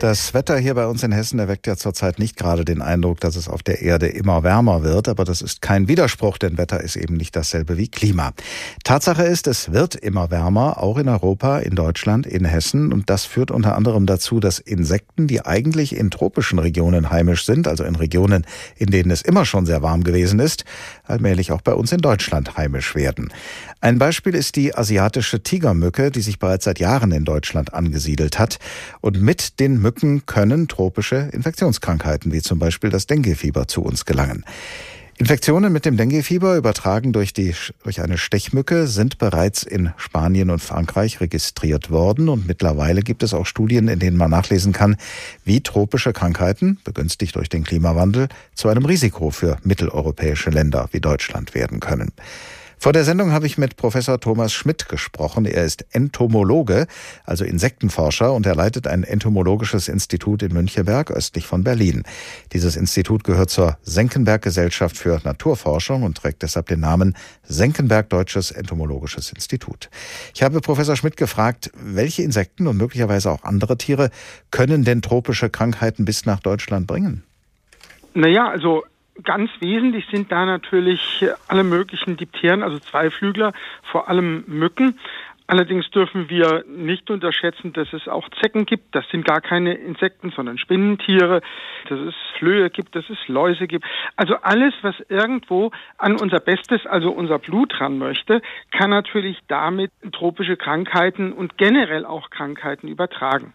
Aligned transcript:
Das 0.00 0.32
Wetter 0.32 0.56
hier 0.56 0.72
bei 0.72 0.86
uns 0.86 1.02
in 1.02 1.12
Hessen 1.12 1.38
erweckt 1.38 1.66
ja 1.66 1.76
zurzeit 1.76 2.18
nicht 2.18 2.38
gerade 2.38 2.64
den 2.64 2.80
Eindruck, 2.80 3.20
dass 3.20 3.36
es 3.36 3.48
auf 3.48 3.62
der 3.62 3.82
Erde 3.82 4.06
immer 4.06 4.42
wärmer 4.42 4.82
wird, 4.82 5.08
aber 5.08 5.26
das 5.26 5.42
ist 5.42 5.60
kein 5.60 5.88
Widerspruch, 5.88 6.38
denn 6.38 6.56
Wetter 6.56 6.80
ist 6.80 6.96
eben 6.96 7.18
nicht 7.18 7.36
dasselbe 7.36 7.76
wie 7.76 7.86
Klima. 7.86 8.32
Tatsache 8.82 9.24
ist, 9.24 9.46
es 9.46 9.72
wird 9.72 9.94
immer 9.94 10.30
wärmer, 10.30 10.82
auch 10.82 10.96
in 10.96 11.06
Europa, 11.06 11.58
in 11.58 11.74
Deutschland, 11.74 12.26
in 12.26 12.46
Hessen 12.46 12.94
und 12.94 13.10
das 13.10 13.26
führt 13.26 13.50
unter 13.50 13.76
anderem 13.76 14.06
dazu, 14.06 14.40
dass 14.40 14.58
Insekten, 14.58 15.26
die 15.26 15.44
eigentlich 15.44 15.94
in 15.94 16.10
tropischen 16.10 16.58
Regionen 16.58 17.10
heimisch 17.10 17.44
sind, 17.44 17.68
also 17.68 17.84
in 17.84 17.94
Regionen, 17.94 18.46
in 18.76 18.90
denen 18.90 19.10
es 19.10 19.20
immer 19.20 19.44
schon 19.44 19.66
sehr 19.66 19.82
warm 19.82 20.02
gewesen 20.02 20.40
ist, 20.40 20.64
allmählich 21.04 21.52
auch 21.52 21.60
bei 21.60 21.74
uns 21.74 21.92
in 21.92 22.00
Deutschland 22.00 22.56
heimisch 22.56 22.94
werden. 22.94 23.34
Ein 23.82 23.98
Beispiel 23.98 24.34
ist 24.34 24.56
die 24.56 24.74
asiatische 24.74 25.42
Tigermücke, 25.42 26.10
die 26.10 26.22
sich 26.22 26.38
bereits 26.38 26.64
seit 26.64 26.78
Jahren 26.78 27.12
in 27.12 27.26
Deutschland 27.26 27.74
angesiedelt 27.74 28.38
hat 28.38 28.58
und 29.02 29.20
mit 29.20 29.60
den 29.60 29.78
Mücken 29.78 29.89
können 30.26 30.68
tropische 30.68 31.28
Infektionskrankheiten 31.32 32.32
wie 32.32 32.42
zum 32.42 32.58
Beispiel 32.58 32.90
das 32.90 33.06
Denguefieber 33.06 33.68
zu 33.68 33.82
uns 33.82 34.04
gelangen. 34.04 34.44
Infektionen 35.20 35.70
mit 35.70 35.84
dem 35.84 35.98
Denguefieber 35.98 36.56
übertragen 36.56 37.12
durch, 37.12 37.34
die, 37.34 37.54
durch 37.82 38.00
eine 38.00 38.16
Stechmücke 38.16 38.86
sind 38.86 39.18
bereits 39.18 39.64
in 39.64 39.92
Spanien 39.98 40.48
und 40.48 40.60
Frankreich 40.60 41.20
registriert 41.20 41.90
worden 41.90 42.30
und 42.30 42.46
mittlerweile 42.46 43.02
gibt 43.02 43.22
es 43.22 43.34
auch 43.34 43.44
Studien, 43.44 43.88
in 43.88 43.98
denen 43.98 44.16
man 44.16 44.30
nachlesen 44.30 44.72
kann, 44.72 44.96
wie 45.44 45.60
tropische 45.60 46.14
Krankheiten, 46.14 46.78
begünstigt 46.84 47.36
durch 47.36 47.50
den 47.50 47.64
Klimawandel, 47.64 48.28
zu 48.54 48.68
einem 48.68 48.86
Risiko 48.86 49.28
für 49.28 49.58
mitteleuropäische 49.62 50.48
Länder 50.48 50.88
wie 50.92 51.00
Deutschland 51.00 51.54
werden 51.54 51.80
können. 51.80 52.12
Vor 52.82 52.94
der 52.94 53.04
Sendung 53.04 53.30
habe 53.32 53.44
ich 53.44 53.58
mit 53.58 53.76
Professor 53.76 54.18
Thomas 54.18 54.54
Schmidt 54.54 54.88
gesprochen. 54.88 55.44
Er 55.44 55.66
ist 55.66 55.84
Entomologe, 55.94 56.86
also 57.26 57.44
Insektenforscher, 57.44 58.32
und 58.32 58.46
er 58.46 58.54
leitet 58.54 58.86
ein 58.86 59.02
entomologisches 59.02 59.86
Institut 59.86 60.42
in 60.42 60.54
Müncheberg, 60.54 61.10
östlich 61.10 61.46
von 61.46 61.62
Berlin. 61.62 62.04
Dieses 62.54 62.76
Institut 62.76 63.22
gehört 63.22 63.50
zur 63.50 63.76
Senckenberg 63.82 64.40
Gesellschaft 64.40 64.96
für 64.96 65.20
Naturforschung 65.24 66.04
und 66.04 66.16
trägt 66.16 66.40
deshalb 66.42 66.68
den 66.68 66.80
Namen 66.80 67.18
Senckenberg 67.42 68.08
Deutsches 68.08 68.50
Entomologisches 68.50 69.30
Institut. 69.30 69.90
Ich 70.34 70.42
habe 70.42 70.62
Professor 70.62 70.96
Schmidt 70.96 71.18
gefragt, 71.18 71.70
welche 71.74 72.22
Insekten 72.22 72.66
und 72.66 72.78
möglicherweise 72.78 73.30
auch 73.30 73.44
andere 73.44 73.76
Tiere 73.76 74.08
können 74.50 74.84
denn 74.84 75.02
tropische 75.02 75.50
Krankheiten 75.50 76.06
bis 76.06 76.24
nach 76.24 76.40
Deutschland 76.40 76.86
bringen? 76.86 77.24
Naja, 78.14 78.48
also 78.48 78.84
Ganz 79.24 79.50
wesentlich 79.60 80.06
sind 80.10 80.30
da 80.30 80.46
natürlich 80.46 81.26
alle 81.48 81.64
möglichen 81.64 82.16
Dipteren, 82.16 82.62
also 82.62 82.78
Zweiflügler, 82.78 83.52
vor 83.82 84.08
allem 84.08 84.44
Mücken. 84.46 84.98
Allerdings 85.50 85.90
dürfen 85.90 86.30
wir 86.30 86.64
nicht 86.68 87.10
unterschätzen, 87.10 87.72
dass 87.72 87.92
es 87.92 88.06
auch 88.06 88.28
Zecken 88.40 88.66
gibt. 88.66 88.94
Das 88.94 89.04
sind 89.08 89.24
gar 89.24 89.40
keine 89.40 89.74
Insekten, 89.74 90.30
sondern 90.30 90.58
Spinnentiere. 90.58 91.40
Dass 91.88 91.98
es 91.98 92.14
Flöhe 92.38 92.70
gibt, 92.70 92.94
dass 92.94 93.10
es 93.10 93.18
Läuse 93.26 93.66
gibt. 93.66 93.84
Also 94.14 94.36
alles, 94.36 94.72
was 94.82 94.94
irgendwo 95.08 95.72
an 95.98 96.20
unser 96.20 96.38
Bestes, 96.38 96.86
also 96.86 97.10
unser 97.10 97.40
Blut 97.40 97.80
ran 97.80 97.98
möchte, 97.98 98.42
kann 98.70 98.90
natürlich 98.90 99.38
damit 99.48 99.90
tropische 100.12 100.56
Krankheiten 100.56 101.32
und 101.32 101.58
generell 101.58 102.06
auch 102.06 102.30
Krankheiten 102.30 102.86
übertragen. 102.86 103.52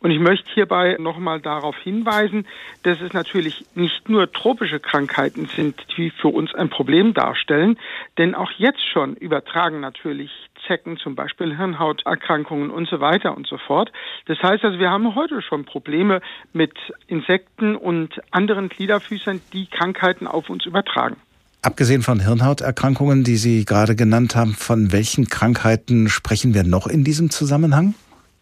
Und 0.00 0.12
ich 0.12 0.20
möchte 0.20 0.48
hierbei 0.52 0.96
nochmal 1.00 1.40
darauf 1.40 1.76
hinweisen, 1.76 2.46
dass 2.84 3.00
es 3.00 3.12
natürlich 3.12 3.64
nicht 3.74 4.08
nur 4.08 4.30
tropische 4.30 4.78
Krankheiten 4.78 5.48
sind, 5.54 5.74
die 5.96 6.10
für 6.10 6.28
uns 6.28 6.54
ein 6.54 6.70
Problem 6.70 7.14
darstellen, 7.14 7.78
denn 8.16 8.34
auch 8.34 8.52
jetzt 8.52 8.86
schon 8.86 9.16
übertragen 9.16 9.80
natürlich 9.80 10.30
Zecken, 10.66 10.98
zum 10.98 11.14
Beispiel 11.14 11.56
Hirnhauterkrankungen 11.56 12.70
und 12.70 12.88
so 12.88 13.00
weiter 13.00 13.36
und 13.36 13.46
so 13.46 13.58
fort. 13.58 13.90
Das 14.26 14.38
heißt 14.40 14.64
also, 14.64 14.78
wir 14.78 14.90
haben 14.90 15.14
heute 15.14 15.42
schon 15.42 15.64
Probleme 15.64 16.20
mit 16.52 16.74
Insekten 17.08 17.74
und 17.74 18.20
anderen 18.30 18.68
Gliederfüßern, 18.68 19.40
die 19.52 19.66
Krankheiten 19.66 20.26
auf 20.26 20.48
uns 20.48 20.66
übertragen. 20.66 21.16
Abgesehen 21.62 22.02
von 22.02 22.20
Hirnhauterkrankungen, 22.20 23.24
die 23.24 23.36
Sie 23.36 23.64
gerade 23.64 23.96
genannt 23.96 24.36
haben, 24.36 24.54
von 24.54 24.92
welchen 24.92 25.28
Krankheiten 25.28 26.08
sprechen 26.08 26.54
wir 26.54 26.62
noch 26.62 26.86
in 26.86 27.02
diesem 27.02 27.30
Zusammenhang? 27.30 27.94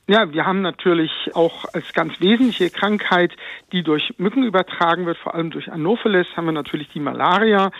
Ja, 0.08 0.32
wir 0.32 0.46
haben 0.46 0.62
natürlich 0.62 1.10
auch 1.34 1.64
als 1.72 1.92
ganz 1.92 2.20
wesentliche 2.20 2.70
Krankheit, 2.70 3.32
die 3.72 3.82
durch 3.82 4.14
Mücken 4.18 4.44
übertragen 4.44 5.04
wird, 5.04 5.18
vor 5.18 5.34
allem 5.34 5.50
durch 5.50 5.68
Anopheles, 5.72 6.28
haben 6.36 6.44
wir 6.44 6.52
natürlich 6.52 6.88
die 6.90 7.00
Malaria. 7.00 7.72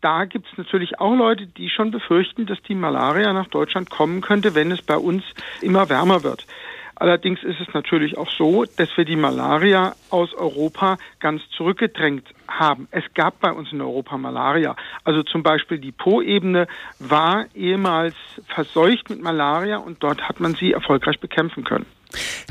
Da 0.00 0.24
gibt 0.24 0.46
es 0.46 0.56
natürlich 0.56 1.00
auch 1.00 1.16
Leute, 1.16 1.48
die 1.48 1.68
schon 1.68 1.90
befürchten, 1.90 2.46
dass 2.46 2.62
die 2.62 2.76
Malaria 2.76 3.32
nach 3.32 3.48
Deutschland 3.48 3.90
kommen 3.90 4.20
könnte, 4.20 4.54
wenn 4.54 4.70
es 4.70 4.82
bei 4.82 4.96
uns 4.96 5.24
immer 5.62 5.88
wärmer 5.88 6.22
wird. 6.22 6.46
Allerdings 6.94 7.42
ist 7.42 7.60
es 7.60 7.74
natürlich 7.74 8.16
auch 8.18 8.30
so, 8.30 8.64
dass 8.76 8.96
wir 8.96 9.04
die 9.04 9.16
Malaria 9.16 9.96
aus 10.10 10.32
Europa 10.32 10.96
ganz 11.18 11.42
zurückgedrängt 11.56 12.33
haben. 12.48 12.88
Es 12.90 13.04
gab 13.14 13.40
bei 13.40 13.52
uns 13.52 13.72
in 13.72 13.80
Europa 13.80 14.16
Malaria. 14.16 14.76
Also 15.04 15.22
zum 15.22 15.42
Beispiel 15.42 15.78
die 15.78 15.92
Po-Ebene 15.92 16.66
war 16.98 17.46
ehemals 17.54 18.14
verseucht 18.46 19.10
mit 19.10 19.22
Malaria 19.22 19.78
und 19.78 20.02
dort 20.02 20.22
hat 20.22 20.40
man 20.40 20.54
sie 20.54 20.72
erfolgreich 20.72 21.20
bekämpfen 21.20 21.64
können. 21.64 21.86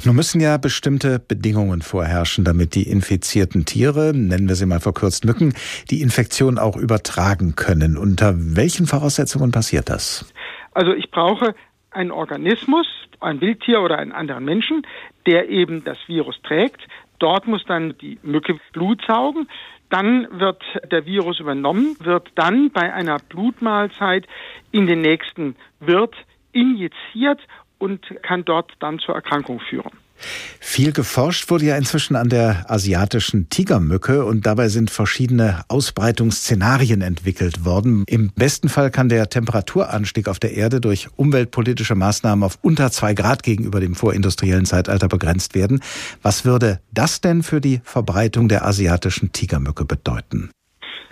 Nun 0.03 0.16
müssen 0.16 0.42
ja 0.42 0.58
bestimmte 0.58 1.20
Bedingungen 1.20 1.82
vorherrschen, 1.82 2.44
damit 2.44 2.76
die 2.76 2.90
infizierten 2.90 3.66
Tiere, 3.66 4.12
nennen 4.14 4.48
wir 4.48 4.56
sie 4.56 4.66
mal 4.66 4.82
verkürzt 4.82 5.26
Mücken, 5.26 5.53
die 5.90 6.02
Infektion 6.02 6.58
auch 6.58 6.76
übertragen 6.76 7.56
können. 7.56 7.98
Unter 7.98 8.34
welchen 8.36 8.86
Voraussetzungen 8.86 9.52
passiert 9.52 9.90
das? 9.90 10.32
Also 10.74 10.94
ich 10.94 11.09
brauche 11.12 11.56
einen 11.92 12.12
Organismus, 12.12 12.88
ein 13.20 13.40
Wildtier 13.40 13.82
oder 13.82 13.98
einen 13.98 14.12
anderen 14.12 14.44
Menschen, 14.44 14.86
der 15.26 15.50
eben 15.50 15.84
das 15.84 15.98
Virus 16.08 16.36
trägt. 16.44 16.82
Dort 17.20 17.48
muss 17.48 17.64
dann 17.66 17.96
die 18.00 18.20
Mücke 18.24 18.59
Blut 18.74 19.02
saugen. 19.08 19.48
Dann 19.94 20.28
wird 20.40 20.64
der 20.92 21.06
Virus 21.06 21.40
übernommen, 21.40 21.96
wird 22.00 22.31
dann 22.34 22.72
bei 22.72 22.92
einer 22.92 23.20
Blutmahlzeit 23.20 24.26
in 24.72 24.88
den 24.88 25.02
nächsten 25.02 25.56
Wirt 25.80 26.16
injiziert 26.52 27.40
und 27.78 28.02
kann 28.24 28.44
dort 28.44 28.72
dann 28.80 28.98
zur 28.98 29.14
Erkrankung 29.14 29.59
führen. 29.59 29.92
Viel 30.59 30.91
geforscht 30.91 31.50
wurde 31.50 31.66
ja 31.66 31.78
inzwischen 31.78 32.16
an 32.16 32.29
der 32.29 32.69
asiatischen 32.72 33.50
Tigermücke 33.50 34.25
und 34.25 34.45
dabei 34.45 34.69
sind 34.69 34.89
verschiedene 34.89 35.63
Ausbreitungsszenarien 35.67 37.01
entwickelt 37.01 37.66
worden. 37.66 38.03
Im 38.07 38.31
besten 38.31 38.69
Fall 38.69 38.89
kann 38.89 39.09
der 39.09 39.29
Temperaturanstieg 39.29 40.28
auf 40.28 40.39
der 40.39 40.53
Erde 40.53 40.81
durch 40.81 41.09
umweltpolitische 41.16 41.95
Maßnahmen 41.95 42.44
auf 42.44 42.57
unter 42.61 42.91
zwei 42.91 43.13
Grad 43.13 43.44
gegenüber 43.44 43.79
dem 43.79 43.95
vorindustriellen 43.95 44.66
Zeitalter 44.66 45.07
begrenzt 45.07 45.53
werden. 45.53 45.81
Was 46.22 46.45
würde 46.45 46.79
das 46.91 47.22
denn 47.22 47.44
für 47.44 47.61
die 47.61 47.81
Verbreitung 47.84 48.47
der 48.47 48.66
asiatischen 48.66 49.31
Tigermücke 49.31 49.85
bedeuten? 49.85 50.50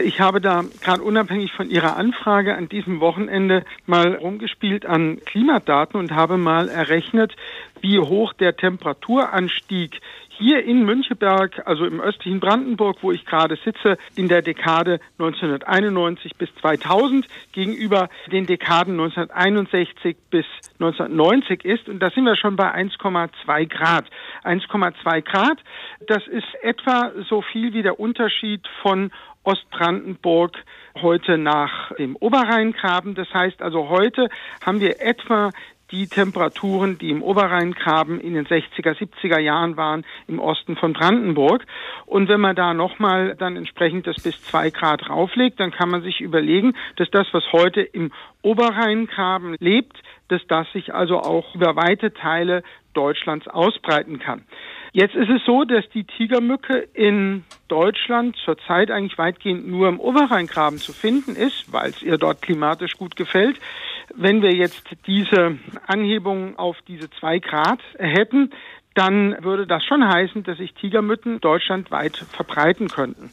Ich 0.04 0.20
habe 0.20 0.42
da 0.42 0.64
gerade 0.82 1.04
unabhängig 1.04 1.52
von 1.54 1.70
Ihrer 1.70 1.96
Anfrage 1.96 2.56
an 2.56 2.70
diesem 2.70 3.00
Wochenende 3.00 3.64
mal 3.86 4.16
rumgespielt 4.16 4.86
an 4.86 5.20
Klimadaten 5.26 6.00
und 6.00 6.12
habe 6.12 6.38
mal 6.38 6.70
errechnet, 6.70 7.36
wie 7.82 8.00
hoch 8.00 8.34
der 8.34 8.56
Temperaturanstieg 8.56 10.02
hier 10.42 10.64
in 10.64 10.84
Müncheberg, 10.86 11.62
also 11.68 11.86
im 11.86 12.02
östlichen 12.02 12.40
Brandenburg, 12.40 12.98
wo 13.02 13.12
ich 13.12 13.26
gerade 13.26 13.58
sitze, 13.64 13.98
in 14.16 14.28
der 14.28 14.42
Dekade 14.42 15.00
1991 15.20 16.36
bis 16.36 16.50
2000 16.62 17.28
gegenüber 17.52 18.10
den 18.32 18.48
Dekaden 18.48 18.94
1961 18.94 20.18
bis 20.32 20.46
1990 20.80 21.64
ist. 21.64 21.88
Und 21.88 22.00
da 22.00 22.10
sind 22.10 22.24
wir 22.24 22.36
schon 22.36 22.56
bei 22.56 22.74
1,2 22.74 23.68
Grad. 23.68 24.06
1,2 24.44 25.22
Grad, 25.22 25.60
das 26.08 26.26
ist 26.28 26.48
etwa 26.64 27.12
so 27.30 27.44
viel 27.44 27.74
wie 27.74 27.84
der 27.84 28.00
Unterschied 28.00 28.68
von 28.82 29.12
Ostbrandenburg 29.44 30.58
heute 31.02 31.38
nach 31.38 31.94
dem 31.96 32.16
Oberrheingraben. 32.16 33.16
Das 33.16 33.34
heißt 33.34 33.62
also, 33.62 33.90
heute 33.90 34.30
haben 34.64 34.80
wir 34.82 35.02
etwa 35.02 35.52
die 35.92 36.08
Temperaturen, 36.08 36.98
die 36.98 37.10
im 37.10 37.22
Oberrheingraben 37.22 38.20
in 38.20 38.34
den 38.34 38.48
60er, 38.48 38.98
70er 38.98 39.40
Jahren 39.40 39.78
waren, 39.78 40.06
im 40.28 40.40
Osten 40.40 40.78
von 40.78 40.94
Brandenburg. 40.94 41.66
Und 42.06 42.30
wenn 42.30 42.40
man 42.40 42.56
da 42.56 42.74
nochmal 42.74 43.36
dann 43.36 43.58
entsprechend 43.58 44.08
das 44.08 44.22
bis 44.22 44.42
zwei 44.42 44.70
Grad 44.70 45.10
rauflegt, 45.10 45.60
dann 45.60 45.72
kann 45.72 45.90
man 45.90 46.02
sich 46.02 46.22
überlegen, 46.22 46.74
dass 46.96 47.10
das, 47.12 47.28
was 47.34 47.44
heute 47.52 47.82
im 47.82 48.12
Oberrheingraben 48.42 49.56
lebt, 49.60 50.02
dass 50.30 50.42
das 50.48 50.72
sich 50.72 50.94
also 50.94 51.20
auch 51.20 51.56
über 51.56 51.76
weite 51.76 52.14
Teile 52.14 52.64
Deutschlands 52.94 53.48
ausbreiten 53.48 54.20
kann. 54.20 54.46
Jetzt 54.94 55.16
ist 55.16 55.30
es 55.30 55.42
so, 55.46 55.64
dass 55.64 55.88
die 55.94 56.04
Tigermücke 56.04 56.76
in 56.94 57.46
Deutschland 57.70 58.36
zurzeit 58.44 58.92
eigentlich 58.92 59.18
weitgehend 59.18 59.66
nur 59.66 59.88
im 59.88 60.02
Oberrheingraben 60.02 60.80
zu 60.80 60.92
finden 60.92 61.38
ist, 61.38 61.72
weil 61.72 61.92
es 61.92 62.04
ihr 62.04 62.18
dort 62.18 62.42
klimatisch 62.42 62.98
gut 62.98 63.16
gefällt. 63.16 63.58
Wenn 64.14 64.42
wir 64.42 64.54
jetzt 64.54 64.84
diese 65.08 65.58
Anhebung 65.88 66.60
auf 66.60 66.76
diese 66.90 67.10
zwei 67.12 67.40
Grad 67.40 67.80
hätten, 67.98 68.52
dann 68.94 69.38
würde 69.42 69.68
das 69.68 69.84
schon 69.86 70.06
heißen, 70.06 70.44
dass 70.44 70.58
sich 70.58 70.74
Tigermücken 70.74 71.40
deutschlandweit 71.40 72.18
verbreiten 72.18 72.90
könnten. 72.90 73.30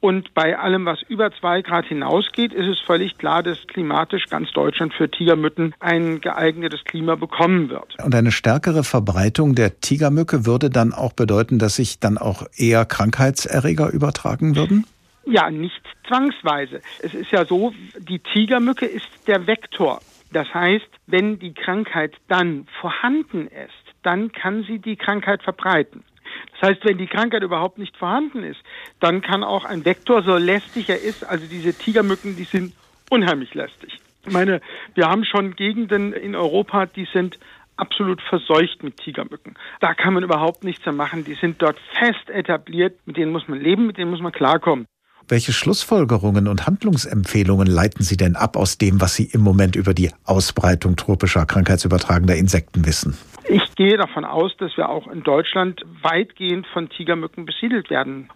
Und 0.00 0.34
bei 0.34 0.58
allem, 0.58 0.84
was 0.84 1.02
über 1.02 1.30
zwei 1.32 1.62
Grad 1.62 1.86
hinausgeht, 1.86 2.52
ist 2.52 2.66
es 2.66 2.80
völlig 2.80 3.18
klar, 3.18 3.42
dass 3.42 3.66
klimatisch 3.66 4.26
ganz 4.28 4.50
Deutschland 4.52 4.94
für 4.94 5.10
Tigermücken 5.10 5.74
ein 5.80 6.20
geeignetes 6.20 6.84
Klima 6.84 7.14
bekommen 7.14 7.70
wird. 7.70 7.96
Und 8.02 8.14
eine 8.14 8.32
stärkere 8.32 8.84
Verbreitung 8.84 9.54
der 9.54 9.80
Tigermücke 9.80 10.46
würde 10.46 10.70
dann 10.70 10.92
auch 10.92 11.12
bedeuten, 11.12 11.58
dass 11.58 11.76
sich 11.76 12.00
dann 12.00 12.18
auch 12.18 12.46
eher 12.56 12.84
Krankheitserreger 12.84 13.90
übertragen 13.90 14.56
würden? 14.56 14.86
Ja, 15.24 15.50
nicht 15.50 15.82
zwangsweise. 16.08 16.80
Es 17.00 17.14
ist 17.14 17.30
ja 17.30 17.44
so, 17.44 17.72
die 17.98 18.18
Tigermücke 18.18 18.86
ist 18.86 19.06
der 19.26 19.46
Vektor. 19.46 20.00
Das 20.32 20.52
heißt, 20.52 20.88
wenn 21.06 21.38
die 21.38 21.54
Krankheit 21.54 22.14
dann 22.28 22.66
vorhanden 22.80 23.46
ist, 23.46 23.91
dann 24.02 24.32
kann 24.32 24.64
sie 24.64 24.78
die 24.78 24.96
Krankheit 24.96 25.42
verbreiten. 25.42 26.04
Das 26.52 26.70
heißt, 26.70 26.84
wenn 26.84 26.98
die 26.98 27.06
Krankheit 27.06 27.42
überhaupt 27.42 27.78
nicht 27.78 27.96
vorhanden 27.96 28.42
ist, 28.42 28.60
dann 29.00 29.22
kann 29.22 29.44
auch 29.44 29.64
ein 29.64 29.84
Vektor, 29.84 30.22
so 30.22 30.36
lästig 30.36 30.88
er 30.88 31.00
ist, 31.00 31.24
also 31.24 31.46
diese 31.46 31.74
Tigermücken, 31.76 32.36
die 32.36 32.44
sind 32.44 32.74
unheimlich 33.10 33.54
lästig. 33.54 33.98
Ich 34.24 34.32
meine, 34.32 34.60
wir 34.94 35.08
haben 35.08 35.24
schon 35.24 35.56
Gegenden 35.56 36.12
in 36.12 36.34
Europa, 36.34 36.86
die 36.86 37.08
sind 37.12 37.38
absolut 37.76 38.22
verseucht 38.22 38.82
mit 38.82 38.98
Tigermücken. 38.98 39.54
Da 39.80 39.94
kann 39.94 40.14
man 40.14 40.22
überhaupt 40.22 40.62
nichts 40.62 40.84
mehr 40.86 40.94
machen. 40.94 41.24
Die 41.24 41.34
sind 41.34 41.60
dort 41.60 41.78
fest 41.98 42.30
etabliert, 42.30 42.98
mit 43.06 43.16
denen 43.16 43.32
muss 43.32 43.48
man 43.48 43.60
leben, 43.60 43.86
mit 43.86 43.98
denen 43.98 44.10
muss 44.10 44.20
man 44.20 44.32
klarkommen. 44.32 44.86
Welche 45.28 45.52
Schlussfolgerungen 45.52 46.48
und 46.48 46.66
Handlungsempfehlungen 46.66 47.66
leiten 47.66 48.04
Sie 48.04 48.16
denn 48.16 48.36
ab 48.36 48.56
aus 48.56 48.78
dem, 48.78 49.00
was 49.00 49.14
Sie 49.14 49.24
im 49.24 49.40
Moment 49.40 49.76
über 49.76 49.94
die 49.94 50.10
Ausbreitung 50.24 50.96
tropischer 50.96 51.46
krankheitsübertragender 51.46 52.36
Insekten 52.36 52.84
wissen? 52.86 53.16
Ich 53.48 53.74
gehe 53.74 53.96
davon 53.96 54.24
aus, 54.24 54.56
dass 54.56 54.76
wir 54.76 54.88
auch 54.88 55.08
in 55.08 55.22
Deutschland 55.22 55.82
weitgehend 56.02 56.66
von 56.68 56.88
Tigermücken 56.88 57.44
besiedelt 57.44 57.90
werden. 57.90 58.28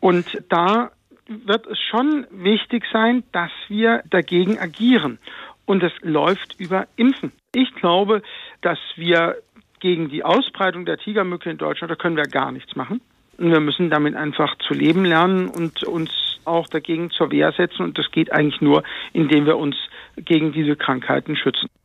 Und 0.00 0.42
da 0.48 0.90
wird 1.26 1.66
es 1.66 1.78
schon 1.78 2.26
wichtig 2.30 2.84
sein, 2.92 3.22
dass 3.32 3.50
wir 3.68 4.02
dagegen 4.08 4.58
agieren. 4.58 5.18
Und 5.66 5.82
es 5.82 5.92
läuft 6.00 6.58
über 6.58 6.86
Impfen. 6.96 7.32
Ich 7.54 7.74
glaube, 7.74 8.22
dass 8.62 8.78
wir 8.96 9.36
gegen 9.80 10.08
die 10.08 10.24
Ausbreitung 10.24 10.86
der 10.86 10.98
Tigermücke 10.98 11.50
in 11.50 11.58
Deutschland, 11.58 11.90
da 11.90 11.96
können 11.96 12.16
wir 12.16 12.24
gar 12.24 12.50
nichts 12.50 12.74
machen. 12.74 13.00
Wir 13.36 13.60
müssen 13.60 13.90
damit 13.90 14.16
einfach 14.16 14.56
zu 14.58 14.74
leben 14.74 15.04
lernen 15.04 15.48
und 15.48 15.84
uns 15.84 16.10
auch 16.44 16.66
dagegen 16.66 17.10
zur 17.10 17.30
Wehr 17.30 17.52
setzen. 17.52 17.82
Und 17.82 17.98
das 17.98 18.10
geht 18.10 18.32
eigentlich 18.32 18.60
nur, 18.60 18.82
indem 19.12 19.46
wir 19.46 19.58
uns 19.58 19.76
gegen 20.16 20.52
diese 20.52 20.74
Krankheiten 20.74 21.36
schützen. 21.36 21.68